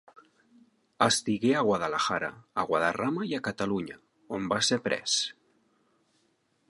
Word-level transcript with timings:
Estigué 1.05 1.51
a 1.59 1.61
Guadalajara, 1.67 2.29
a 2.61 2.65
Guadarrama 2.71 3.27
i 3.33 3.37
a 3.39 3.43
Catalunya, 3.49 3.99
on 4.39 4.49
va 4.55 4.61
ser 4.71 4.81
pres. 4.89 5.19